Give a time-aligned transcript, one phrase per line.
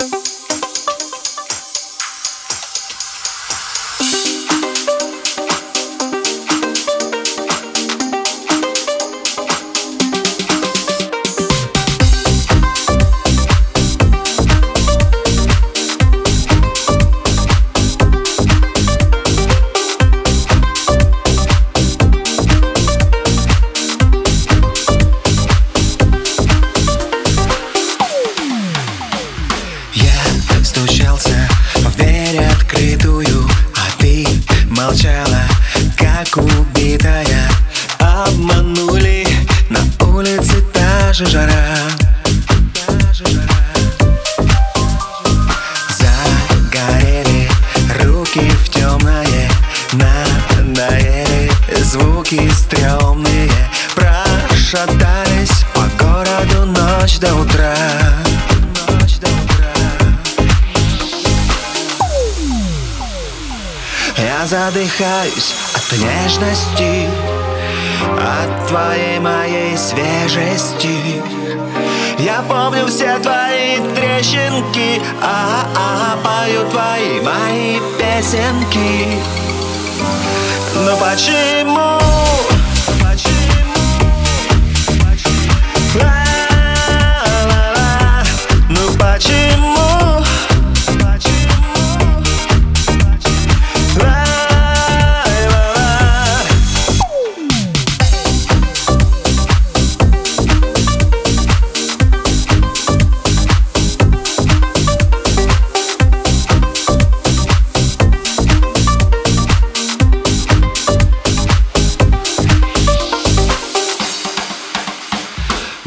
[0.00, 0.39] Bye.
[34.80, 35.42] Молчала,
[35.96, 37.50] как убитая.
[37.98, 39.26] Обманули,
[39.68, 41.76] на улице та же жара.
[45.98, 47.48] Загорели
[48.02, 49.50] руки в темное
[49.92, 51.50] Надоели
[51.82, 53.50] звуки стрёмные.
[53.94, 57.99] Прошатались по городу ночь до утра
[64.40, 67.10] Я задыхаюсь от нежности
[68.16, 71.22] От твоей моей свежести.
[72.18, 79.20] Я помню все твои трещинки а, -а, -а пою твои мои песенки.
[80.86, 81.99] Но почему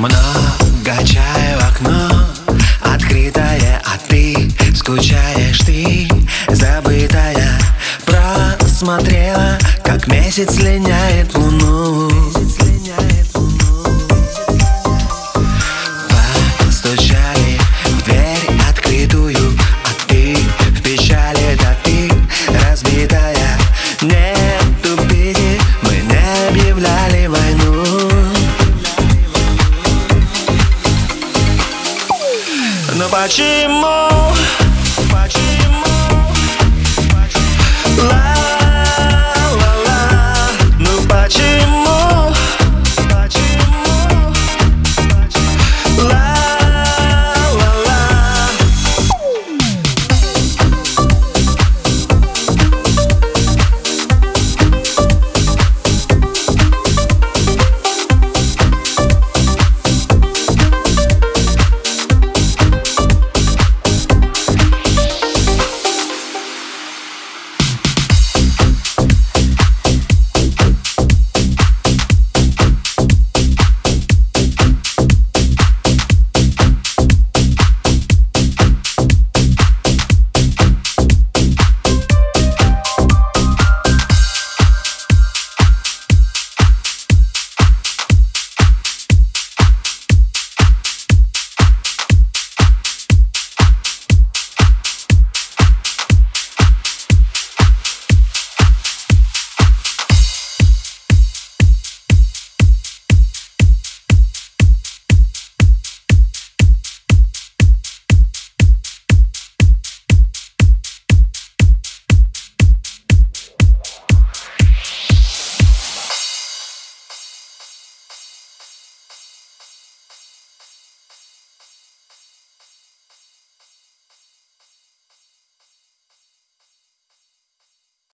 [0.00, 2.26] Много чая в окно
[2.80, 6.08] Открытое, а ты скучаешь ты
[6.48, 7.60] Забытая
[8.06, 12.08] Просмотрела, как месяц линяет луну
[33.00, 34.34] Но почему?
[35.10, 35.49] Почему?